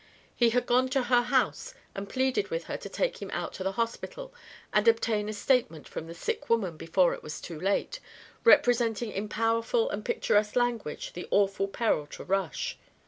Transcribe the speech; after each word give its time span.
He 0.35 0.49
had 0.49 0.65
gone 0.65 0.87
to 0.89 1.03
her 1.03 1.21
house 1.21 1.75
and 1.93 2.09
pleaded 2.09 2.47
with 2.49 2.63
her 2.63 2.75
to 2.75 2.89
take 2.89 3.21
him 3.21 3.29
out 3.29 3.53
to 3.53 3.63
the 3.63 3.73
hospital 3.73 4.33
and 4.73 4.87
obtain 4.87 5.29
a 5.29 5.33
statement 5.33 5.87
from 5.87 6.07
the 6.07 6.15
sick 6.15 6.49
woman 6.49 6.75
before 6.75 7.13
it 7.13 7.21
was 7.21 7.39
too 7.39 7.59
late, 7.59 7.99
representing 8.43 9.11
in 9.11 9.29
powerful 9.29 9.91
and 9.91 10.03
picturesque 10.03 10.55
language 10.55 11.13
the 11.13 11.27
awful 11.29 11.67
peril 11.67 12.07
of 12.17 12.29
Rush. 12.31 12.79